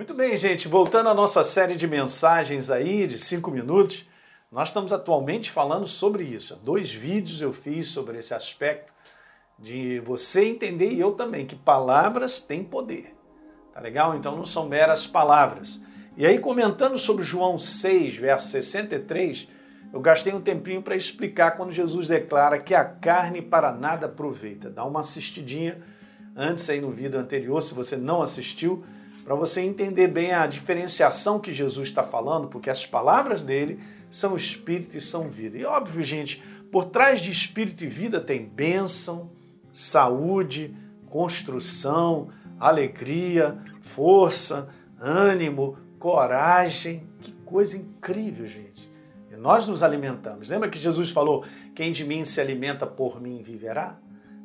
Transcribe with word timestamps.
Muito 0.00 0.14
bem, 0.14 0.34
gente, 0.34 0.66
voltando 0.66 1.10
à 1.10 1.14
nossa 1.14 1.44
série 1.44 1.76
de 1.76 1.86
mensagens 1.86 2.70
aí 2.70 3.06
de 3.06 3.18
cinco 3.18 3.50
minutos, 3.50 4.06
nós 4.50 4.68
estamos 4.68 4.94
atualmente 4.94 5.50
falando 5.50 5.86
sobre 5.86 6.24
isso. 6.24 6.58
Dois 6.64 6.90
vídeos 6.90 7.42
eu 7.42 7.52
fiz 7.52 7.88
sobre 7.88 8.16
esse 8.16 8.32
aspecto 8.32 8.94
de 9.58 10.00
você 10.00 10.46
entender 10.46 10.90
e 10.90 10.98
eu 10.98 11.12
também 11.12 11.44
que 11.44 11.54
palavras 11.54 12.40
têm 12.40 12.64
poder. 12.64 13.14
Tá 13.74 13.80
legal? 13.82 14.16
Então 14.16 14.34
não 14.34 14.46
são 14.46 14.66
meras 14.66 15.06
palavras. 15.06 15.82
E 16.16 16.24
aí, 16.24 16.38
comentando 16.38 16.96
sobre 16.96 17.22
João 17.22 17.58
6, 17.58 18.16
verso 18.16 18.48
63, 18.48 19.48
eu 19.92 20.00
gastei 20.00 20.32
um 20.32 20.40
tempinho 20.40 20.80
para 20.80 20.96
explicar 20.96 21.50
quando 21.50 21.72
Jesus 21.72 22.08
declara 22.08 22.58
que 22.58 22.74
a 22.74 22.86
carne 22.86 23.42
para 23.42 23.70
nada 23.70 24.06
aproveita. 24.06 24.70
Dá 24.70 24.82
uma 24.82 25.00
assistidinha 25.00 25.78
antes 26.34 26.70
aí 26.70 26.80
no 26.80 26.90
vídeo 26.90 27.20
anterior, 27.20 27.60
se 27.60 27.74
você 27.74 27.98
não 27.98 28.22
assistiu, 28.22 28.82
para 29.30 29.38
você 29.38 29.60
entender 29.60 30.08
bem 30.08 30.32
a 30.32 30.44
diferenciação 30.44 31.38
que 31.38 31.52
Jesus 31.52 31.86
está 31.86 32.02
falando, 32.02 32.48
porque 32.48 32.68
as 32.68 32.84
palavras 32.84 33.42
dele 33.42 33.78
são 34.10 34.34
espírito 34.34 34.98
e 34.98 35.00
são 35.00 35.30
vida. 35.30 35.56
E 35.56 35.64
óbvio, 35.64 36.02
gente, 36.02 36.42
por 36.72 36.86
trás 36.86 37.20
de 37.20 37.30
espírito 37.30 37.84
e 37.84 37.86
vida 37.86 38.20
tem 38.20 38.44
bênção, 38.44 39.30
saúde, 39.72 40.76
construção, 41.08 42.26
alegria, 42.58 43.56
força, 43.80 44.68
ânimo, 44.98 45.78
coragem. 46.00 47.06
Que 47.20 47.30
coisa 47.44 47.76
incrível, 47.76 48.48
gente. 48.48 48.90
E 49.30 49.36
nós 49.36 49.68
nos 49.68 49.84
alimentamos. 49.84 50.48
Lembra 50.48 50.68
que 50.68 50.76
Jesus 50.76 51.12
falou: 51.12 51.44
Quem 51.72 51.92
de 51.92 52.04
mim 52.04 52.24
se 52.24 52.40
alimenta 52.40 52.84
por 52.84 53.20
mim 53.20 53.44
viverá? 53.44 53.96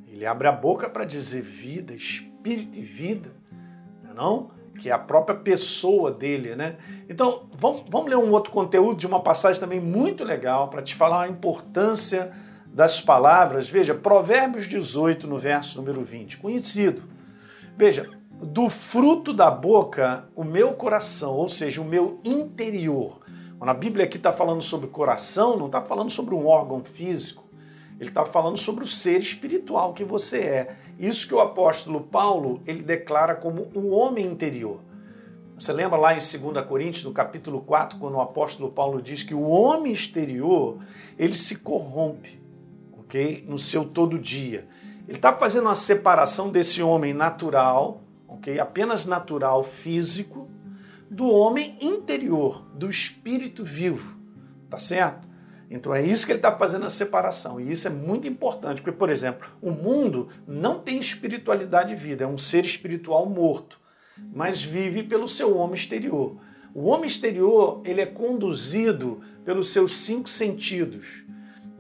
Ele 0.08 0.28
abre 0.28 0.48
a 0.48 0.52
boca 0.52 0.88
para 0.88 1.06
dizer 1.06 1.42
vida, 1.42 1.92
espírito 1.92 2.78
e 2.78 2.82
vida, 2.84 3.32
não? 4.16 4.54
Que 4.80 4.90
é 4.90 4.94
a 4.94 5.00
própria 5.00 5.38
pessoa 5.38 6.12
dele, 6.12 6.56
né? 6.56 6.78
Então, 7.10 7.50
vamos, 7.54 7.84
vamos 7.90 8.10
ler 8.10 8.18
um 8.18 8.32
outro 8.32 8.52
conteúdo 8.52 8.98
de 8.98 9.08
uma 9.08 9.22
passagem 9.22 9.60
também 9.60 9.80
muito 9.80 10.24
legal 10.24 10.70
para 10.70 10.82
te 10.82 10.94
falar 10.94 11.24
a 11.24 11.28
importância 11.28 12.32
das 12.68 13.00
palavras. 13.00 13.70
Veja, 13.70 13.96
Provérbios 13.96 14.68
18, 14.68 15.28
no 15.28 15.38
verso 15.38 15.78
número 15.78 16.04
20, 16.04 16.38
conhecido. 16.38 17.04
Veja, 17.78 18.10
do 18.42 18.70
fruto 18.70 19.34
da 19.34 19.50
boca, 19.50 20.28
o 20.36 20.44
meu 20.44 20.74
coração, 20.74 21.34
ou 21.34 21.48
seja, 21.48 21.82
o 21.82 21.86
meu 21.86 22.20
interior. 22.24 23.22
Quando 23.58 23.70
a 23.70 23.74
Bíblia 23.74 24.06
aqui 24.06 24.18
está 24.18 24.32
falando 24.32 24.62
sobre 24.62 24.88
coração, 24.88 25.58
não 25.58 25.68
está 25.68 25.82
falando 25.82 26.10
sobre 26.10 26.36
um 26.36 26.46
órgão 26.46 26.84
físico. 26.84 27.45
Ele 28.00 28.10
está 28.10 28.26
falando 28.26 28.58
sobre 28.58 28.84
o 28.84 28.88
ser 28.88 29.20
espiritual 29.20 29.94
que 29.94 30.04
você 30.04 30.40
é. 30.40 30.76
Isso 31.00 31.28
que 31.28 31.34
o 31.34 31.40
apóstolo 31.40 32.02
Paulo 32.02 32.62
ele 32.66 32.84
declara 32.84 33.36
como 33.36 33.70
o 33.74 33.90
homem 33.92 34.26
interior. 34.26 34.80
Você 35.58 35.72
lembra 35.72 35.98
lá 35.98 36.14
em 36.14 36.18
2 36.18 36.66
Coríntios, 36.68 37.06
no 37.06 37.14
capítulo 37.14 37.62
4, 37.62 37.98
quando 37.98 38.16
o 38.16 38.22
apóstolo 38.22 38.70
Paulo 38.70 39.02
diz 39.02 39.24
que 39.24 39.34
o 39.34 39.44
homem 39.44 39.94
exterior 39.94 40.78
ele 41.18 41.34
se 41.34 41.58
corrompe, 41.60 42.42
ok? 42.92 43.46
No 43.48 43.58
seu 43.58 43.86
todo 43.86 44.20
dia. 44.20 44.68
Ele 45.08 45.18
está 45.18 45.32
fazendo 45.32 45.66
uma 45.66 45.76
separação 45.76 46.50
desse 46.50 46.84
homem 46.84 47.14
natural, 47.14 48.02
ok? 48.28 48.60
Apenas 48.60 49.06
natural, 49.06 49.64
físico, 49.64 50.50
do 51.10 51.30
homem 51.30 51.78
interior, 51.80 52.66
do 52.74 52.90
espírito 52.90 53.64
vivo, 53.64 54.18
tá 54.70 54.78
certo? 54.78 55.26
Então 55.70 55.94
é 55.94 56.02
isso 56.02 56.26
que 56.26 56.32
ele 56.32 56.40
está 56.40 56.56
fazendo 56.58 56.86
a 56.86 56.90
separação. 56.90 57.60
E 57.60 57.72
isso 57.72 57.88
é 57.88 57.92
muito 57.92 58.28
importante, 58.28 58.82
porque, 58.82 58.98
por 58.98 59.10
exemplo, 59.10 59.48
o 59.62 59.72
mundo 59.72 60.28
não 60.48 60.80
tem 60.80 61.00
espiritualidade 61.00 61.94
e 61.94 61.96
vida, 61.96 62.24
é 62.24 62.28
um 62.28 62.38
ser 62.38 62.66
espiritual 62.66 63.26
morto, 63.26 63.80
mas 64.34 64.62
vive 64.62 65.04
pelo 65.04 65.28
seu 65.28 65.58
homem 65.58 65.76
exterior. 65.76 66.38
O 66.74 66.88
homem 66.88 67.08
exterior 67.08 67.82
ele 67.86 68.02
é 68.02 68.06
conduzido 68.06 69.22
pelos 69.44 69.70
seus 69.70 69.98
cinco 69.98 70.30
sentidos. 70.30 71.26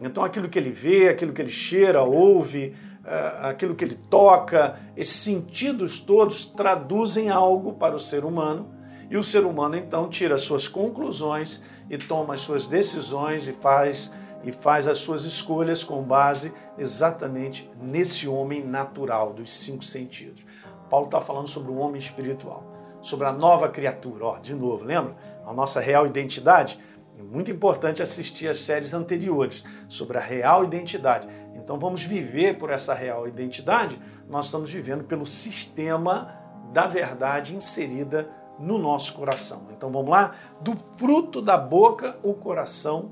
Então 0.01 0.23
aquilo 0.23 0.49
que 0.49 0.59
ele 0.59 0.71
vê, 0.71 1.09
aquilo 1.09 1.33
que 1.33 1.41
ele 1.41 1.49
cheira, 1.49 2.01
ouve, 2.01 2.73
eh, 3.05 3.39
aquilo 3.43 3.75
que 3.75 3.85
ele 3.85 3.97
toca, 4.09 4.79
esses 4.95 5.15
sentidos 5.15 5.99
todos 5.99 6.45
traduzem 6.45 7.29
algo 7.29 7.73
para 7.73 7.95
o 7.95 7.99
ser 7.99 8.25
humano 8.25 8.74
e 9.09 9.17
o 9.17 9.23
ser 9.23 9.45
humano 9.45 9.75
então 9.75 10.09
tira 10.09 10.35
as 10.35 10.41
suas 10.41 10.67
conclusões 10.67 11.61
e 11.89 11.97
toma 11.97 12.33
as 12.33 12.41
suas 12.41 12.65
decisões 12.65 13.47
e 13.47 13.53
faz 13.53 14.11
e 14.43 14.51
faz 14.51 14.87
as 14.87 14.99
suas 14.99 15.23
escolhas 15.23 15.83
com 15.83 16.03
base 16.03 16.53
exatamente 16.77 17.69
nesse 17.81 18.27
homem 18.27 18.63
natural 18.63 19.33
dos 19.33 19.51
cinco 19.51 19.83
sentidos. 19.83 20.45
Paulo 20.87 21.07
está 21.07 21.19
falando 21.19 21.47
sobre 21.47 21.71
o 21.71 21.77
homem 21.77 21.97
espiritual, 21.97 22.63
sobre 23.01 23.25
a 23.25 23.31
nova 23.31 23.67
criatura. 23.67 24.25
Ó, 24.25 24.37
de 24.37 24.53
novo, 24.53 24.85
lembra? 24.85 25.15
A 25.47 25.51
nossa 25.51 25.79
real 25.79 26.05
identidade. 26.05 26.79
É 27.17 27.23
muito 27.23 27.49
importante 27.49 28.03
assistir 28.03 28.47
as 28.47 28.59
séries 28.59 28.93
anteriores 28.93 29.63
sobre 29.89 30.17
a 30.17 30.21
real 30.21 30.63
identidade. 30.63 31.27
Então 31.55 31.79
vamos 31.79 32.03
viver 32.03 32.59
por 32.59 32.69
essa 32.69 32.93
real 32.93 33.27
identidade. 33.27 33.99
Nós 34.29 34.45
estamos 34.45 34.69
vivendo 34.69 35.05
pelo 35.05 35.25
sistema 35.25 36.35
da 36.71 36.85
verdade 36.85 37.55
inserida 37.55 38.29
no 38.59 38.77
nosso 38.77 39.13
coração. 39.13 39.67
Então 39.71 39.91
vamos 39.91 40.09
lá? 40.09 40.33
Do 40.61 40.75
fruto 40.97 41.41
da 41.41 41.57
boca 41.57 42.17
o 42.23 42.33
coração 42.33 43.11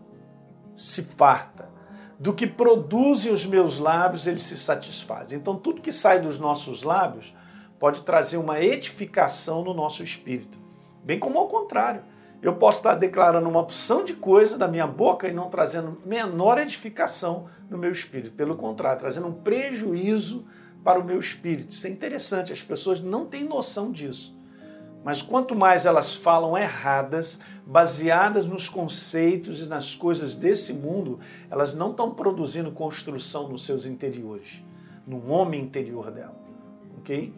se 0.75 1.03
farta. 1.03 1.71
Do 2.19 2.33
que 2.33 2.47
produzem 2.47 3.33
os 3.33 3.45
meus 3.45 3.79
lábios, 3.79 4.27
ele 4.27 4.39
se 4.39 4.55
satisfaz. 4.55 5.33
Então 5.33 5.55
tudo 5.55 5.81
que 5.81 5.91
sai 5.91 6.19
dos 6.19 6.39
nossos 6.39 6.83
lábios 6.83 7.33
pode 7.79 8.03
trazer 8.03 8.37
uma 8.37 8.61
edificação 8.61 9.63
no 9.63 9.73
nosso 9.73 10.03
espírito. 10.03 10.57
Bem 11.03 11.19
como 11.19 11.37
ao 11.37 11.47
contrário. 11.47 12.03
Eu 12.41 12.55
posso 12.55 12.79
estar 12.79 12.95
declarando 12.95 13.47
uma 13.47 13.61
opção 13.61 14.03
de 14.03 14.13
coisa 14.13 14.57
da 14.57 14.67
minha 14.67 14.85
boca 14.85 15.29
e 15.29 15.33
não 15.33 15.49
trazendo 15.49 16.01
menor 16.05 16.57
edificação 16.57 17.45
no 17.69 17.77
meu 17.77 17.91
espírito. 17.91 18.35
Pelo 18.35 18.57
contrário, 18.57 18.99
trazendo 18.99 19.27
um 19.27 19.33
prejuízo 19.33 20.45
para 20.83 20.99
o 20.99 21.03
meu 21.03 21.17
espírito. 21.17 21.71
Isso 21.71 21.87
é 21.87 21.89
interessante, 21.89 22.51
as 22.51 22.61
pessoas 22.61 22.99
não 22.99 23.25
têm 23.25 23.45
noção 23.45 23.91
disso. 23.91 24.32
Mas 25.03 25.21
quanto 25.21 25.53
mais 25.53 25.85
elas 25.85 26.15
falam 26.15 26.57
erradas, 26.57 27.39
baseadas 27.65 28.45
nos 28.45 28.69
conceitos 28.69 29.59
e 29.59 29.65
nas 29.65 29.93
coisas 29.93 30.33
desse 30.33 30.73
mundo, 30.73 31.19
elas 31.51 31.73
não 31.73 31.91
estão 31.91 32.11
produzindo 32.11 32.71
construção 32.71 33.49
nos 33.49 33.65
seus 33.65 33.85
interiores, 33.85 34.63
no 35.05 35.29
homem 35.29 35.61
interior 35.61 36.09
dela. 36.09 36.35
Ok? 36.97 37.33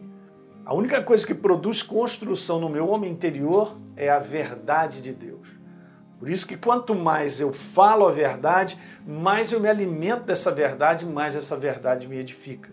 A 0.64 0.74
única 0.74 1.02
coisa 1.02 1.26
que 1.26 1.34
produz 1.34 1.82
construção 1.82 2.60
no 2.60 2.68
meu 2.68 2.88
homem 2.88 3.10
interior 3.10 3.76
é 3.96 4.08
a 4.08 4.20
verdade 4.20 5.00
de 5.00 5.12
Deus. 5.12 5.48
Por 6.20 6.30
isso 6.30 6.46
que 6.46 6.56
quanto 6.56 6.94
mais 6.94 7.40
eu 7.40 7.52
falo 7.52 8.06
a 8.06 8.12
verdade, 8.12 8.78
mais 9.06 9.52
eu 9.52 9.60
me 9.60 9.68
alimento 9.68 10.24
dessa 10.24 10.50
verdade, 10.50 11.04
mais 11.04 11.36
essa 11.36 11.56
verdade 11.56 12.08
me 12.08 12.16
edifica. 12.16 12.70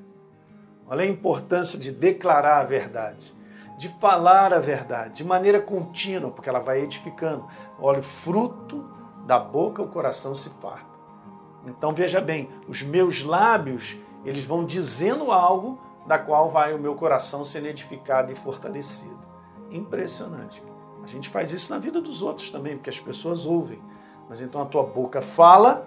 Olha 0.88 1.04
a 1.04 1.08
importância 1.08 1.80
de 1.80 1.92
declarar 1.92 2.60
a 2.60 2.64
verdade 2.64 3.36
de 3.84 3.90
falar 3.90 4.54
a 4.54 4.60
verdade 4.60 5.16
de 5.16 5.24
maneira 5.26 5.60
contínua, 5.60 6.32
porque 6.32 6.48
ela 6.48 6.62
vai 6.62 6.80
edificando. 6.80 7.46
Olha, 7.78 8.02
fruto 8.02 8.90
da 9.26 9.38
boca 9.38 9.82
o 9.82 9.90
coração 9.90 10.34
se 10.34 10.50
farta. 10.50 10.98
Então 11.68 11.94
veja 11.94 12.22
bem, 12.22 12.50
os 12.66 12.82
meus 12.82 13.26
lábios, 13.26 13.98
eles 14.24 14.46
vão 14.46 14.64
dizendo 14.64 15.34
algo 15.34 15.82
da 16.08 16.18
qual 16.18 16.50
vai 16.50 16.74
o 16.74 16.80
meu 16.80 16.96
coração 16.96 17.44
sendo 17.44 17.68
edificado 17.68 18.32
e 18.32 18.36
fortalecido. 18.36 19.20
Impressionante. 19.70 20.64
A 21.04 21.08
gente 21.08 21.28
faz 21.28 21.52
isso 21.52 21.70
na 21.70 21.78
vida 21.78 22.00
dos 22.00 22.22
outros 22.22 22.50
também, 22.50 22.78
porque 22.78 22.90
as 22.90 23.02
pessoas 23.02 23.46
ouvem. 23.46 23.84
Mas 24.30 24.40
então 24.40 24.62
a 24.62 24.66
tua 24.66 24.84
boca 24.84 25.22
fala 25.22 25.86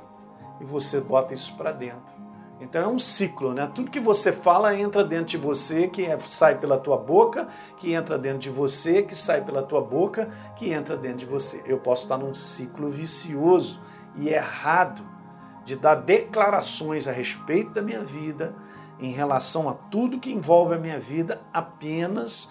e 0.61 0.65
você 0.67 1.01
bota 1.01 1.33
isso 1.33 1.57
para 1.57 1.73
dentro. 1.73 2.15
Então 2.59 2.83
é 2.83 2.87
um 2.87 2.99
ciclo, 2.99 3.53
né? 3.53 3.71
Tudo 3.75 3.91
que 3.91 4.00
você 4.00 4.33
fala 4.33 4.75
entra 4.75 5.05
dentro 5.05 5.27
de 5.27 5.37
você, 5.37 5.89
que 5.89 6.06
é, 6.06 6.19
sai 6.19 6.59
pela 6.59 6.78
tua 6.78 6.97
boca, 6.97 7.49
que 7.77 7.93
entra 7.93 8.19
dentro 8.19 8.39
de 8.39 8.50
você, 8.50 9.03
que 9.03 9.15
sai 9.15 9.44
pela 9.44 9.62
tua 9.62 9.83
boca, 9.83 10.31
que 10.57 10.71
entra 10.72 10.97
dentro 10.97 11.19
de 11.19 11.27
você. 11.27 11.63
Eu 11.66 11.78
posso 11.78 12.04
estar 12.04 12.16
num 12.16 12.34
ciclo 12.34 12.89
vicioso 12.89 13.81
e 14.15 14.28
errado 14.28 15.04
de 15.66 15.77
dar 15.77 15.97
declarações 15.97 17.07
a 17.07 17.13
respeito 17.13 17.72
da 17.72 17.83
minha 17.83 18.03
vida, 18.04 18.54
em 18.98 19.10
relação 19.10 19.69
a 19.69 19.75
tudo 19.75 20.19
que 20.19 20.33
envolve 20.33 20.75
a 20.75 20.78
minha 20.78 20.98
vida, 20.98 21.42
apenas 21.53 22.48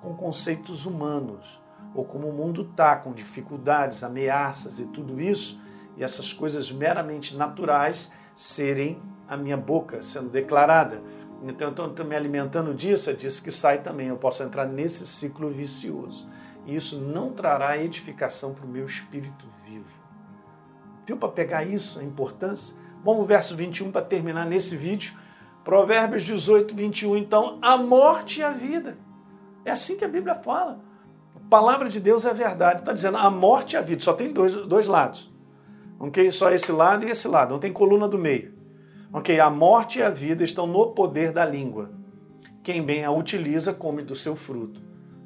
com 0.00 0.14
conceitos 0.14 0.86
humanos, 0.86 1.60
ou 1.94 2.04
como 2.04 2.28
o 2.28 2.32
mundo 2.32 2.62
está, 2.62 2.94
com 2.94 3.12
dificuldades, 3.12 4.04
ameaças 4.04 4.78
e 4.78 4.86
tudo 4.86 5.20
isso, 5.20 5.60
e 5.96 6.04
essas 6.04 6.32
coisas 6.32 6.70
meramente 6.70 7.36
naturais 7.36 8.12
serem 8.34 9.02
a 9.28 9.36
minha 9.36 9.56
boca 9.56 10.00
sendo 10.00 10.30
declarada. 10.30 11.02
Então 11.42 11.72
eu 11.76 11.86
estou 11.86 12.04
me 12.04 12.16
alimentando 12.16 12.74
disso, 12.74 13.10
é 13.10 13.12
disso 13.12 13.42
que 13.42 13.50
sai 13.50 13.82
também. 13.82 14.08
Eu 14.08 14.16
posso 14.16 14.42
entrar 14.42 14.66
nesse 14.66 15.06
ciclo 15.06 15.48
vicioso. 15.48 16.28
E 16.66 16.74
isso 16.74 16.98
não 16.98 17.30
trará 17.30 17.78
edificação 17.78 18.52
para 18.52 18.64
o 18.64 18.68
meu 18.68 18.84
espírito 18.84 19.46
vivo. 19.64 20.02
Deu 21.06 21.16
para 21.16 21.28
pegar 21.28 21.64
isso, 21.64 22.00
a 22.00 22.04
importância? 22.04 22.76
Vamos 23.04 23.20
ao 23.20 23.26
verso 23.26 23.56
21 23.56 23.90
para 23.90 24.02
terminar 24.02 24.44
nesse 24.44 24.76
vídeo. 24.76 25.14
Provérbios 25.64 26.22
18, 26.24 26.74
21. 26.74 27.16
Então, 27.16 27.58
a 27.62 27.76
morte 27.76 28.40
e 28.40 28.42
a 28.42 28.50
vida. 28.50 28.98
É 29.64 29.70
assim 29.70 29.96
que 29.96 30.04
a 30.04 30.08
Bíblia 30.08 30.34
fala. 30.34 30.80
Palavra 31.48 31.88
de 31.88 32.00
Deus 32.00 32.26
é 32.26 32.34
verdade. 32.34 32.80
Está 32.80 32.92
dizendo 32.92 33.16
a 33.16 33.30
morte 33.30 33.74
e 33.74 33.76
a 33.76 33.80
vida. 33.80 34.02
Só 34.02 34.12
tem 34.12 34.32
dois, 34.32 34.54
dois 34.54 34.86
lados. 34.86 35.32
Ok? 35.98 36.30
Só 36.30 36.50
esse 36.50 36.72
lado 36.72 37.06
e 37.06 37.10
esse 37.10 37.28
lado. 37.28 37.52
Não 37.52 37.58
tem 37.58 37.72
coluna 37.72 38.06
do 38.06 38.18
meio. 38.18 38.57
Ok? 39.12 39.38
A 39.40 39.48
morte 39.48 39.98
e 39.98 40.02
a 40.02 40.10
vida 40.10 40.44
estão 40.44 40.66
no 40.66 40.92
poder 40.92 41.32
da 41.32 41.44
língua. 41.44 41.90
Quem 42.62 42.82
bem 42.82 43.04
a 43.04 43.10
utiliza, 43.10 43.72
come 43.72 44.02
do 44.02 44.14
seu 44.14 44.36
fruto. 44.36 44.82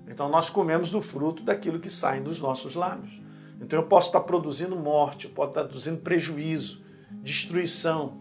Então 0.06 0.28
nós 0.28 0.48
comemos 0.48 0.90
do 0.90 1.00
fruto 1.00 1.42
daquilo 1.42 1.80
que 1.80 1.90
sai 1.90 2.20
dos 2.20 2.40
nossos 2.40 2.74
lábios. 2.74 3.20
Então 3.60 3.78
eu 3.78 3.86
posso 3.86 4.08
estar 4.08 4.20
produzindo 4.20 4.76
morte, 4.76 5.26
eu 5.26 5.32
posso 5.32 5.50
estar 5.50 5.62
produzindo 5.62 5.98
prejuízo, 5.98 6.82
destruição, 7.22 8.18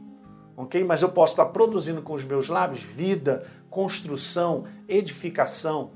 ok? 0.55 0.83
Mas 0.83 1.01
eu 1.01 1.09
posso 1.09 1.33
estar 1.33 1.47
produzindo 1.47 2.01
com 2.01 2.13
os 2.13 2.23
meus 2.23 2.47
lábios 2.47 2.79
vida, 2.79 3.43
construção, 3.69 4.63
edificação. 4.87 5.91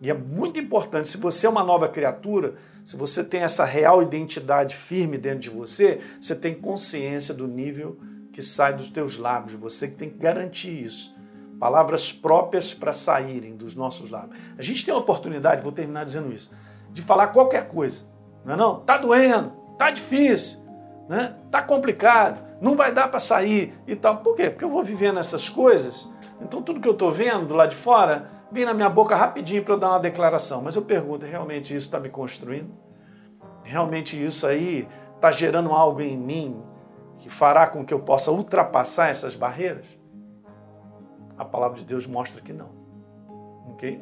E 0.00 0.10
é 0.10 0.14
muito 0.14 0.60
importante, 0.60 1.08
se 1.08 1.16
você 1.16 1.46
é 1.46 1.50
uma 1.50 1.64
nova 1.64 1.88
criatura, 1.88 2.54
se 2.84 2.96
você 2.96 3.24
tem 3.24 3.40
essa 3.40 3.64
real 3.64 4.02
identidade 4.02 4.74
firme 4.74 5.18
dentro 5.18 5.40
de 5.40 5.50
você, 5.50 5.98
você 6.20 6.34
tem 6.34 6.54
consciência 6.54 7.34
do 7.34 7.48
nível 7.48 7.98
que 8.38 8.42
sai 8.44 8.72
dos 8.72 8.88
teus 8.88 9.18
lábios, 9.18 9.54
você 9.54 9.88
que 9.88 9.96
tem 9.96 10.08
que 10.08 10.16
garantir 10.16 10.84
isso. 10.84 11.12
Palavras 11.58 12.12
próprias 12.12 12.72
para 12.72 12.92
saírem 12.92 13.56
dos 13.56 13.74
nossos 13.74 14.10
lábios. 14.10 14.38
A 14.56 14.62
gente 14.62 14.84
tem 14.84 14.94
a 14.94 14.96
oportunidade, 14.96 15.60
vou 15.60 15.72
terminar 15.72 16.04
dizendo 16.04 16.32
isso, 16.32 16.52
de 16.92 17.02
falar 17.02 17.26
qualquer 17.28 17.66
coisa. 17.66 18.04
Não 18.44 18.54
é 18.54 18.56
não? 18.56 18.78
Tá 18.78 18.96
doendo, 18.96 19.50
tá 19.76 19.90
difícil, 19.90 20.60
né? 21.08 21.34
Tá 21.50 21.60
complicado, 21.60 22.40
não 22.60 22.76
vai 22.76 22.92
dar 22.92 23.08
para 23.08 23.18
sair 23.18 23.74
e 23.88 23.96
tal. 23.96 24.18
Por 24.18 24.36
quê? 24.36 24.50
Porque 24.50 24.64
eu 24.64 24.70
vou 24.70 24.84
vivendo 24.84 25.18
essas 25.18 25.48
coisas. 25.48 26.08
Então 26.40 26.62
tudo 26.62 26.80
que 26.80 26.86
eu 26.86 26.92
estou 26.92 27.10
vendo 27.10 27.44
do 27.44 27.56
lado 27.56 27.70
de 27.70 27.76
fora 27.76 28.30
vem 28.52 28.64
na 28.64 28.72
minha 28.72 28.88
boca 28.88 29.16
rapidinho 29.16 29.64
para 29.64 29.74
eu 29.74 29.78
dar 29.80 29.88
uma 29.88 29.98
declaração. 29.98 30.62
Mas 30.62 30.76
eu 30.76 30.82
pergunto, 30.82 31.26
realmente 31.26 31.74
isso 31.74 31.86
está 31.86 31.98
me 31.98 32.08
construindo? 32.08 32.70
Realmente 33.64 34.24
isso 34.24 34.46
aí 34.46 34.86
está 35.16 35.32
gerando 35.32 35.72
algo 35.72 36.00
em 36.00 36.16
mim 36.16 36.67
que 37.18 37.28
fará 37.28 37.66
com 37.66 37.84
que 37.84 37.92
eu 37.92 38.00
possa 38.00 38.30
ultrapassar 38.30 39.10
essas 39.10 39.34
barreiras? 39.34 39.98
A 41.36 41.44
palavra 41.44 41.78
de 41.78 41.84
Deus 41.84 42.06
mostra 42.06 42.40
que 42.40 42.52
não. 42.52 42.70
Ok? 43.70 44.00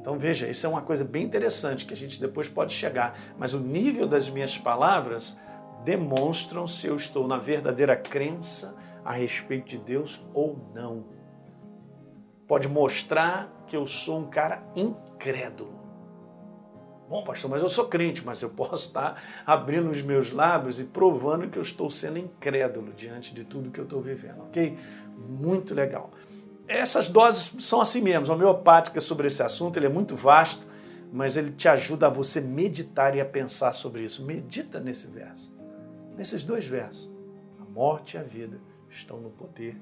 Então 0.00 0.18
veja, 0.18 0.46
isso 0.46 0.66
é 0.66 0.68
uma 0.68 0.82
coisa 0.82 1.04
bem 1.04 1.24
interessante 1.24 1.84
que 1.84 1.94
a 1.94 1.96
gente 1.96 2.20
depois 2.20 2.48
pode 2.48 2.72
chegar. 2.72 3.18
Mas 3.38 3.54
o 3.54 3.60
nível 3.60 4.06
das 4.06 4.28
minhas 4.28 4.58
palavras 4.58 5.36
demonstram 5.84 6.66
se 6.66 6.86
eu 6.86 6.96
estou 6.96 7.26
na 7.26 7.38
verdadeira 7.38 7.96
crença 7.96 8.76
a 9.04 9.12
respeito 9.12 9.68
de 9.68 9.78
Deus 9.78 10.26
ou 10.34 10.70
não. 10.74 11.04
Pode 12.46 12.68
mostrar 12.68 13.64
que 13.66 13.76
eu 13.76 13.86
sou 13.86 14.20
um 14.20 14.26
cara 14.26 14.62
incrédulo. 14.76 15.85
Bom, 17.08 17.22
pastor, 17.22 17.50
mas 17.50 17.62
eu 17.62 17.68
sou 17.68 17.86
crente, 17.86 18.24
mas 18.24 18.42
eu 18.42 18.50
posso 18.50 18.88
estar 18.88 19.22
abrindo 19.46 19.90
os 19.90 20.02
meus 20.02 20.32
lábios 20.32 20.80
e 20.80 20.84
provando 20.84 21.48
que 21.48 21.56
eu 21.56 21.62
estou 21.62 21.88
sendo 21.88 22.18
incrédulo 22.18 22.92
diante 22.92 23.32
de 23.32 23.44
tudo 23.44 23.70
que 23.70 23.78
eu 23.78 23.84
estou 23.84 24.00
vivendo, 24.00 24.42
ok? 24.42 24.76
Muito 25.16 25.74
legal. 25.74 26.10
Essas 26.66 27.08
doses 27.08 27.54
são 27.64 27.80
assim 27.80 28.00
mesmo, 28.00 28.34
homeopáticas 28.34 29.04
sobre 29.04 29.28
esse 29.28 29.42
assunto, 29.42 29.78
ele 29.78 29.86
é 29.86 29.90
muito 29.90 30.16
vasto, 30.16 30.66
mas 31.12 31.36
ele 31.36 31.52
te 31.52 31.68
ajuda 31.68 32.08
a 32.08 32.10
você 32.10 32.40
meditar 32.40 33.14
e 33.14 33.20
a 33.20 33.24
pensar 33.24 33.72
sobre 33.72 34.02
isso. 34.02 34.24
Medita 34.24 34.80
nesse 34.80 35.06
verso 35.06 35.56
nesses 36.16 36.42
dois 36.42 36.66
versos. 36.66 37.12
A 37.60 37.64
morte 37.64 38.16
e 38.16 38.18
a 38.18 38.22
vida 38.22 38.58
estão 38.88 39.20
no 39.20 39.30
poder 39.30 39.80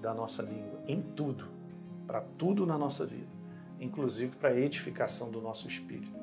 da 0.00 0.12
nossa 0.12 0.42
língua, 0.42 0.82
em 0.86 1.00
tudo, 1.00 1.48
para 2.06 2.20
tudo 2.20 2.66
na 2.66 2.76
nossa 2.76 3.06
vida, 3.06 3.28
inclusive 3.80 4.36
para 4.36 4.50
a 4.50 4.58
edificação 4.58 5.30
do 5.30 5.40
nosso 5.40 5.68
espírito. 5.68 6.18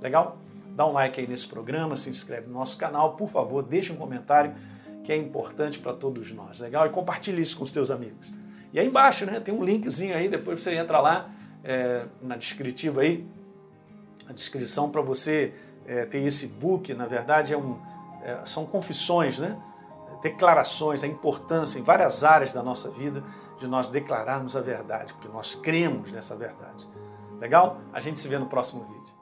Legal? 0.00 0.38
Dá 0.74 0.86
um 0.86 0.92
like 0.92 1.20
aí 1.20 1.26
nesse 1.26 1.46
programa, 1.46 1.96
se 1.96 2.08
inscreve 2.08 2.46
no 2.46 2.54
nosso 2.54 2.76
canal, 2.76 3.16
por 3.16 3.28
favor, 3.28 3.62
deixa 3.62 3.92
um 3.92 3.96
comentário 3.96 4.54
que 5.02 5.12
é 5.12 5.16
importante 5.16 5.78
para 5.78 5.92
todos 5.92 6.30
nós. 6.32 6.60
Legal? 6.60 6.86
E 6.86 6.90
compartilhe 6.90 7.40
isso 7.40 7.56
com 7.56 7.64
os 7.64 7.70
teus 7.70 7.90
amigos. 7.90 8.32
E 8.72 8.78
aí 8.78 8.86
embaixo, 8.86 9.26
né, 9.26 9.40
tem 9.40 9.54
um 9.54 9.64
linkzinho 9.64 10.14
aí, 10.14 10.28
depois 10.28 10.62
você 10.62 10.74
entra 10.74 11.00
lá 11.00 11.30
é, 11.64 12.04
na 12.22 12.36
descritiva 12.36 13.00
aí, 13.00 13.26
a 14.28 14.32
descrição 14.32 14.90
para 14.90 15.00
você 15.00 15.54
é, 15.86 16.04
ter 16.04 16.18
esse 16.18 16.46
book, 16.46 16.92
na 16.92 17.06
verdade 17.06 17.54
é 17.54 17.56
um 17.56 17.80
é, 18.22 18.44
são 18.44 18.66
confissões, 18.66 19.38
né? 19.38 19.56
declarações, 20.22 21.04
a 21.04 21.06
importância 21.06 21.78
em 21.78 21.82
várias 21.82 22.24
áreas 22.24 22.52
da 22.52 22.62
nossa 22.62 22.90
vida 22.90 23.22
de 23.58 23.68
nós 23.68 23.88
declararmos 23.88 24.56
a 24.56 24.60
verdade, 24.60 25.12
porque 25.14 25.28
nós 25.28 25.54
cremos 25.54 26.12
nessa 26.12 26.36
verdade. 26.36 26.88
Legal? 27.40 27.78
A 27.92 28.00
gente 28.00 28.18
se 28.18 28.28
vê 28.28 28.38
no 28.38 28.46
próximo 28.46 28.84
vídeo. 28.84 29.17